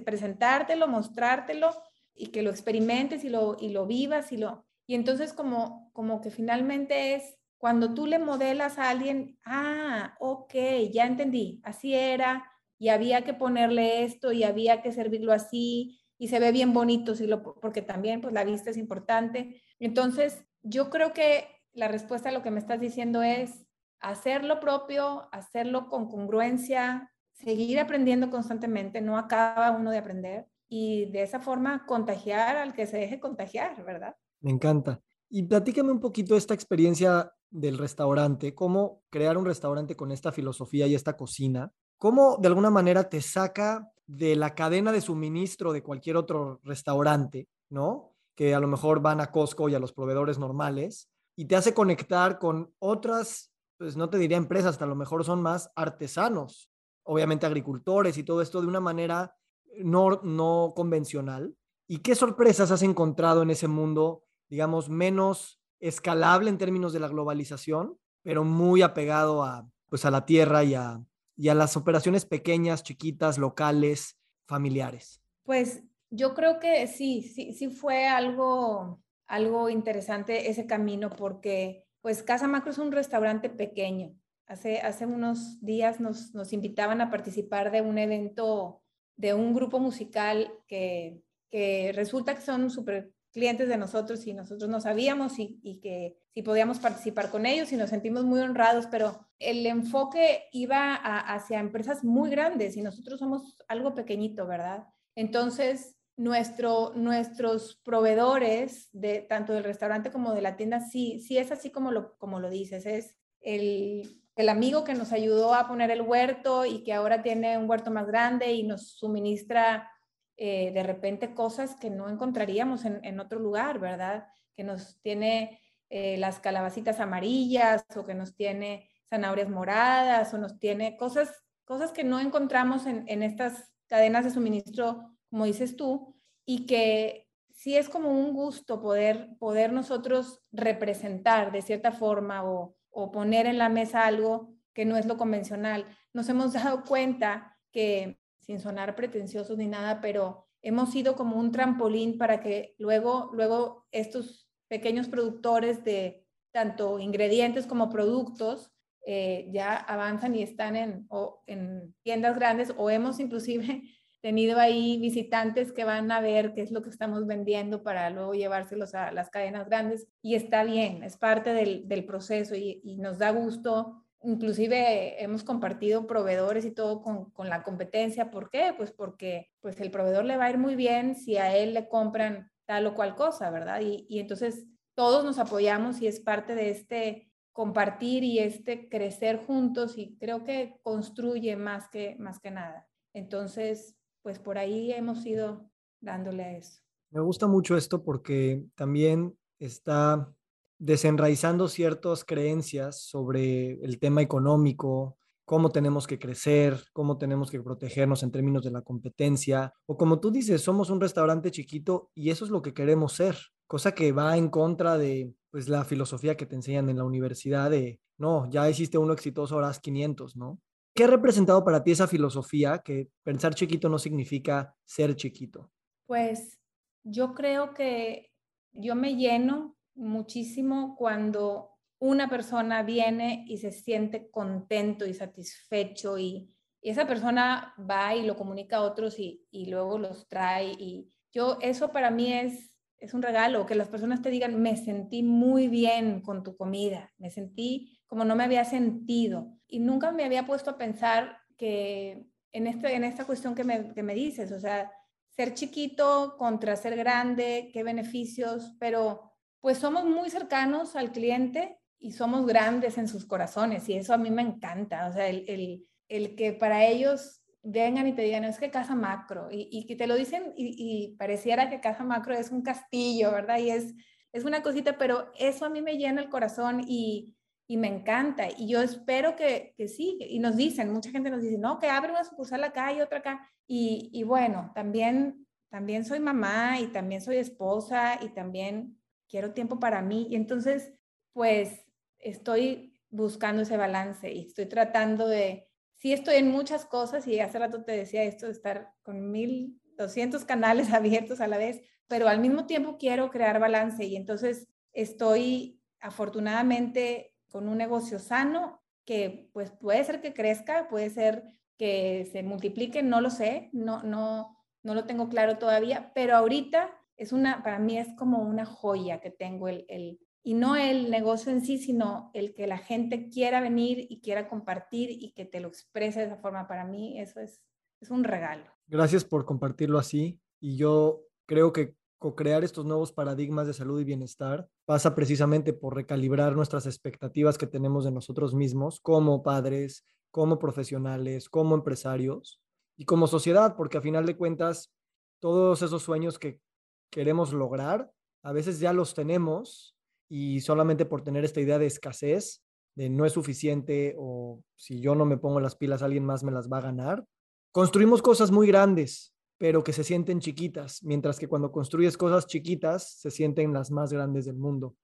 [0.05, 1.71] presentártelo, mostrártelo
[2.15, 4.65] y que lo experimentes y lo, y lo vivas y lo...
[4.87, 10.55] Y entonces como, como que finalmente es cuando tú le modelas a alguien, ah, ok,
[10.93, 16.29] ya entendí, así era, y había que ponerle esto y había que servirlo así y
[16.29, 19.63] se ve bien bonito, si lo, porque también pues la vista es importante.
[19.79, 23.67] Entonces, yo creo que la respuesta a lo que me estás diciendo es,
[24.01, 31.05] hacer lo propio, hacerlo con congruencia, seguir aprendiendo constantemente, no acaba uno de aprender y
[31.05, 34.17] de esa forma contagiar al que se deje contagiar, ¿verdad?
[34.41, 35.01] Me encanta.
[35.31, 40.89] Y platícame un poquito esta experiencia del restaurante, cómo crear un restaurante con esta filosofía
[40.89, 45.85] y esta cocina, cómo de alguna manera te saca de la cadena de suministro de
[45.85, 48.17] cualquier otro restaurante, ¿no?
[48.35, 51.73] Que a lo mejor van a Costco y a los proveedores normales y te hace
[51.73, 56.69] conectar con otras pues no te diría empresas, hasta a lo mejor son más artesanos,
[57.05, 59.37] obviamente agricultores y todo esto de una manera
[59.83, 61.57] no, no convencional.
[61.87, 67.09] ¿Y qué sorpresas has encontrado en ese mundo, digamos, menos escalable en términos de la
[67.09, 71.05] globalización, pero muy apegado a, pues, a la tierra y a,
[71.37, 75.21] y a las operaciones pequeñas, chiquitas, locales, familiares?
[75.43, 82.23] Pues yo creo que sí, sí, sí fue algo, algo interesante ese camino porque pues
[82.23, 84.15] Casa Macro es un restaurante pequeño.
[84.47, 88.84] Hace, hace unos días nos, nos invitaban a participar de un evento
[89.17, 94.71] de un grupo musical que, que resulta que son súper clientes de nosotros y nosotros
[94.71, 98.87] no sabíamos y, y, que si podíamos participar con ellos y nos sentimos muy honrados,
[98.87, 104.87] pero el enfoque iba hacia empresas muy grandes y nosotros somos algo pequeñito, ¿verdad?
[105.17, 111.51] Entonces, nuestro, nuestros proveedores, de, tanto del restaurante como de la tienda, sí, sí es
[111.51, 115.91] así como lo, como lo dices, es el, el amigo que nos ayudó a poner
[115.91, 119.91] el huerto y que ahora tiene un huerto más grande y nos suministra
[120.37, 124.27] eh, de repente cosas que no encontraríamos en, otro lugar, ¿verdad?
[124.57, 130.59] que nos tiene eh, las calabacitas amarillas o que nos tiene zanahorias moradas o nos
[130.59, 136.17] tiene cosas, cosas que no encontramos en, en estas cadenas de suministro, como dices tú,
[136.45, 142.75] y que sí es como un gusto poder, poder nosotros representar de cierta forma o,
[142.95, 145.87] o poner en la mesa algo que no es lo convencional.
[146.13, 151.53] Nos hemos dado cuenta que, sin sonar pretenciosos ni nada, pero hemos sido como un
[151.53, 158.71] trampolín para que luego, luego estos pequeños productores de tanto ingredientes como productos
[159.07, 161.07] eh, ya avanzan y están en,
[161.47, 163.83] en tiendas grandes o hemos inclusive
[164.25, 168.33] tenido ahí visitantes que van a ver qué es lo que estamos vendiendo para luego
[168.33, 172.97] llevárselos a las cadenas grandes y está bien, es parte del, del proceso y, y,
[172.97, 174.03] nos da gusto.
[174.23, 178.31] Inclusive hemos compartido proveedores y todo con, con, la competencia.
[178.31, 178.73] ¿Por qué?
[178.75, 181.87] Pues porque pues el proveedor le va a ir muy bien si a él le
[181.91, 183.83] compran tal o cual cosa, ¿verdad?
[183.83, 189.37] Y, y entonces todos nos apoyamos y es parte de este compartir y este crecer
[189.37, 192.89] juntos y creo que construye más que, más que nada.
[193.13, 196.81] Entonces, pues por ahí hemos ido dándole a eso.
[197.11, 200.35] Me gusta mucho esto porque también está
[200.79, 208.23] desenraizando ciertas creencias sobre el tema económico, cómo tenemos que crecer, cómo tenemos que protegernos
[208.23, 212.47] en términos de la competencia, o como tú dices, somos un restaurante chiquito y eso
[212.47, 216.47] es lo que queremos ser, cosa que va en contra de pues la filosofía que
[216.47, 220.61] te enseñan en la universidad de, no, ya hiciste uno exitoso, ahora 500, ¿no?
[220.95, 225.73] ¿Qué ha representado para ti esa filosofía que pensar chiquito no significa ser chiquito?
[226.07, 226.61] Pues
[227.03, 228.31] yo creo que
[228.71, 236.51] yo me lleno muchísimo cuando una persona viene y se siente contento y satisfecho y,
[236.81, 241.57] esa persona va y lo comunica a otros y, y, luego los trae y yo
[241.63, 245.69] eso para mí es, es un regalo, que las personas te digan, me sentí muy
[245.69, 250.47] bien con tu comida, me sentí como no me había sentido y nunca me había
[250.47, 254.61] puesto a pensar que en, este, en esta cuestión que me, que me dices, o
[254.61, 254.93] sea,
[255.31, 262.13] ser chiquito contra ser grande, qué beneficios, pero pues somos muy cercanos al cliente y
[262.13, 266.37] somos grandes en sus corazones y eso a mí me encanta, o sea, el, el,
[266.37, 270.07] que para ellos vengan y te digan, es que Casa Macro, y, y que te
[270.07, 273.59] lo dicen y, y, pareciera que Casa Macro es un castillo, ¿verdad?
[273.59, 273.93] Y es,
[274.31, 277.35] es una cosita, pero eso a mí me llena el corazón y,
[277.67, 278.49] y me encanta.
[278.57, 280.19] Y yo espero que, que, sí.
[280.21, 283.19] Y nos dicen, mucha gente nos dice, no, que abre una sucursal acá y otra
[283.19, 283.51] acá.
[283.67, 288.99] Y, y, bueno, también, también soy mamá y también soy esposa y también
[289.29, 290.29] quiero tiempo para mí.
[290.31, 290.93] Y entonces,
[291.33, 291.85] pues
[292.19, 297.59] estoy buscando ese balance y estoy tratando de, sí estoy en muchas cosas y hace
[297.59, 302.41] rato te decía esto de estar con 1200 canales abiertos a la vez, pero al
[302.41, 309.71] mismo tiempo quiero crear balance y entonces estoy afortunadamente con un negocio sano que pues
[309.71, 311.45] puede ser que crezca, puede ser
[311.79, 316.91] que se multiplique, no lo sé, no, no, no lo tengo claro todavía, pero ahorita
[317.17, 321.13] es una, para mí es como una joya que tengo el, el, y no el
[321.13, 325.45] negocio en sí, sino el que la gente quiera venir y quiera compartir y que
[325.45, 326.67] te lo exprese de esa forma.
[326.67, 327.63] Para mí eso es,
[328.01, 328.65] es un regalo.
[328.89, 334.05] Gracias por compartirlo así y yo creo que co-crear estos nuevos paradigmas de salud y
[334.05, 340.59] bienestar pasa precisamente por recalibrar nuestras expectativas que tenemos de nosotros mismos como padres, como
[340.59, 342.63] profesionales, como empresarios
[342.97, 344.91] y como sociedad, porque a final de cuentas
[345.39, 346.63] todos esos sueños que
[347.11, 348.11] queremos lograr,
[348.43, 349.95] a veces ya los tenemos
[350.31, 352.63] y solamente por tener esta idea de escasez,
[352.97, 356.53] de no es suficiente o si yo no me pongo las pilas alguien más me
[356.53, 357.27] las va a ganar,
[357.71, 359.34] construimos cosas muy grandes
[359.65, 364.13] pero que se sienten chiquitas, mientras que cuando construyes cosas chiquitas se sienten las más
[364.13, 364.95] grandes del mundo.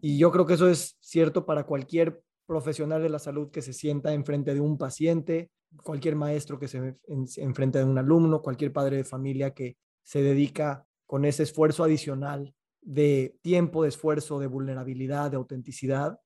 [0.00, 3.72] Y yo creo que eso es cierto para cualquier profesional de la salud que se
[3.72, 5.52] sienta enfrente de un paciente,
[5.84, 6.96] cualquier maestro que se
[7.36, 12.52] enfrente de un alumno, cualquier padre de familia que se dedica con ese esfuerzo adicional
[12.82, 16.18] de tiempo, de esfuerzo, de vulnerabilidad, de autenticidad,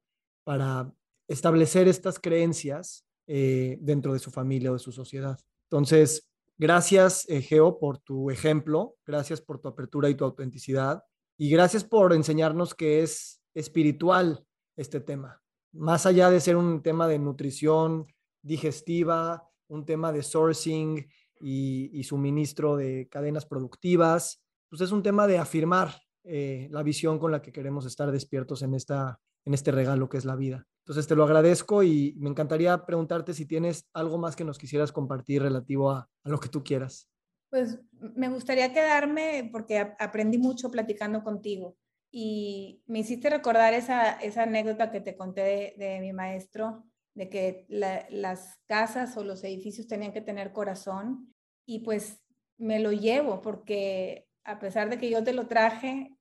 [0.44, 0.90] para
[1.28, 5.38] establecer estas creencias eh, dentro de su familia o de su sociedad.
[5.70, 6.31] Entonces,
[6.62, 11.02] Gracias, eh, Geo, por tu ejemplo, gracias por tu apertura y tu autenticidad,
[11.36, 14.46] y gracias por enseñarnos que es espiritual
[14.76, 15.42] este tema.
[15.72, 18.06] Más allá de ser un tema de nutrición
[18.42, 21.04] digestiva, un tema de sourcing
[21.40, 27.32] y, suministro de cadenas productivas, pues es un tema de afirmar eh, la visión con
[27.32, 30.64] la que queremos estar despiertos en, esta, en este regalo que es la vida.
[30.84, 34.90] Entonces te lo agradezco y me encantaría preguntarte si tienes algo más que nos quisieras
[34.90, 37.08] compartir relativo a, lo que tú quieras.
[37.50, 41.76] Pues me gustaría quedarme porque aprendí mucho platicando contigo.
[42.14, 47.64] y me hiciste recordar esa, esa anécdota que te conté de, mi maestro, de que
[47.68, 51.32] las casas o los edificios tenían que tener corazón
[51.64, 52.20] y pues
[52.58, 56.14] me lo llevo porque a pesar de que yo te lo traje,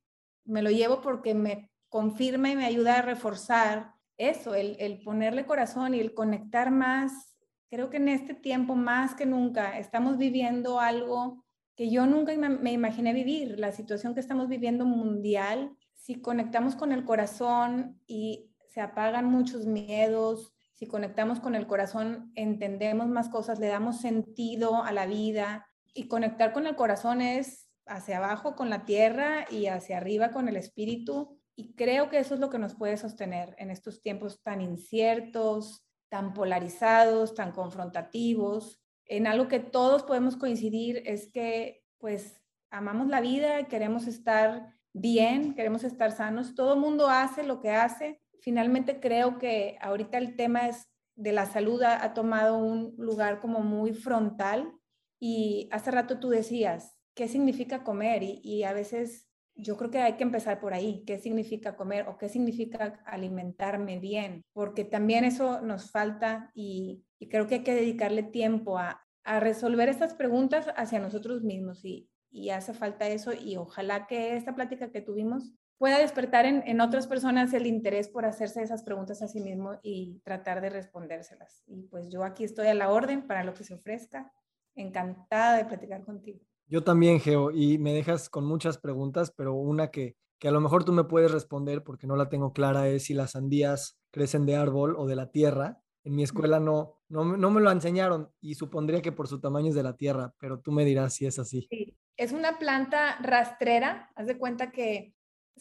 [0.45, 5.45] me lo llevo porque me confirma y me ayuda a reforzar eso, el, el ponerle
[5.45, 7.36] corazón y el conectar más.
[7.70, 11.43] Creo que en este tiempo más que nunca estamos viviendo algo
[11.76, 16.91] que yo nunca me imaginé vivir, la situación que estamos viviendo mundial si conectamos con
[16.91, 23.59] el corazón y se apagan muchos miedos, si conectamos con el corazón, entendemos más cosas,
[23.59, 25.68] le damos sentido a la vida.
[25.93, 30.47] Y conectar con el corazón es hacia abajo con la tierra y hacia arriba con
[30.47, 31.39] el espíritu.
[31.56, 35.86] Y creo que eso es lo que nos puede sostener en estos tiempos tan inciertos,
[36.10, 38.82] tan polarizados, tan confrontativos.
[39.06, 42.41] En algo que todos podemos coincidir es que pues
[42.72, 48.22] amamos la vida queremos estar bien, queremos estar sanos, todo mundo hace lo que hace.
[48.41, 53.60] Finalmente creo que ahorita el tema es de la salud ha, tomado un lugar como
[53.60, 54.74] muy frontal
[55.20, 58.24] y hace rato tú decías, ¿qué significa comer?
[58.24, 62.18] Y, a veces yo creo que hay que empezar por ahí, ¿qué significa comer o
[62.18, 64.43] qué significa alimentarme bien?
[64.54, 69.89] Porque también eso nos falta y, creo que hay que dedicarle tiempo a, a resolver
[69.89, 74.91] estas preguntas hacia nosotros mismos y, y hace falta eso y ojalá que esta plática
[74.91, 79.41] que tuvimos pueda despertar en, otras personas el interés por hacerse esas preguntas a sí
[79.41, 81.64] mismo y tratar de respondérselas.
[81.66, 84.32] Y pues yo aquí estoy a la orden para lo que se ofrezca.
[84.76, 86.39] Encantada de platicar contigo.
[86.72, 90.61] Yo también, Geo, y me dejas con muchas preguntas, pero una que, que a lo
[90.61, 94.45] mejor tú me puedes responder porque no la tengo clara es si las sandías crecen
[94.45, 95.82] de árbol o de la tierra.
[96.05, 99.67] En mi escuela no, no, no me lo enseñaron y supondría que por su tamaño
[99.67, 101.67] es de la tierra, pero tú me dirás si es así.
[101.69, 105.13] Sí, es una planta rastrera, haz de cuenta que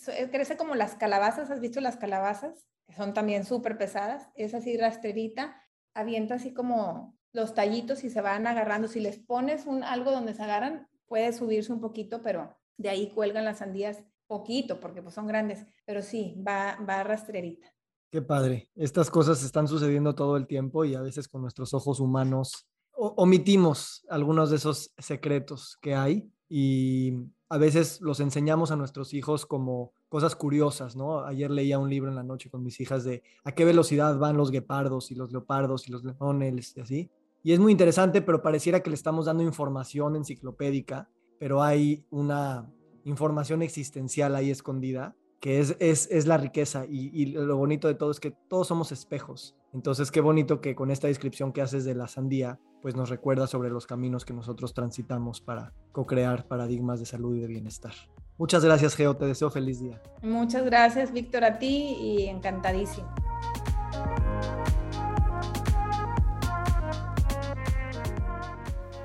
[0.07, 2.69] eh, crece como las calabazas, ¿has visto las calabazas?
[2.87, 5.61] Que son también súper pesadas, es así rastrerita,
[5.93, 8.87] avienta así como los tallitos y se van agarrando.
[8.87, 13.11] Si les pones un, algo donde se agarran, puede subirse un poquito, pero de ahí
[13.11, 17.67] cuelgan las sandías poquito, porque pues son grandes, pero sí, va, va rastrerita.
[18.13, 18.71] Qué padre.
[18.77, 24.07] Estas cosas están sucediendo todo el tiempo y a veces con nuestros ojos humanos omitimos
[24.09, 27.15] algunos de esos secretos que hay y
[27.49, 31.25] a veces los enseñamos a nuestros hijos como cosas curiosas, ¿no?
[31.25, 34.37] Ayer leía un libro en la noche con mis hijas de a qué velocidad van
[34.37, 37.11] los guepardos y los leopardos y los leones y así.
[37.43, 42.71] Y es muy interesante, pero pareciera que le estamos dando información enciclopédica, pero hay una
[43.05, 47.95] información existencial ahí escondida que es, es, es la riqueza y, y, lo bonito de
[47.95, 49.57] todo es que todos somos espejos.
[49.73, 53.47] Entonces, qué bonito que con esta descripción que haces de la sandía, pues nos recuerda
[53.47, 57.95] sobre los caminos que nosotros transitamos para co-crear paradigmas de salud y de bienestar.
[58.37, 59.17] Muchas gracias, Geo.
[59.17, 60.01] Te deseo feliz día.
[60.23, 63.09] Muchas gracias, Víctor, a ti y encantadísimo.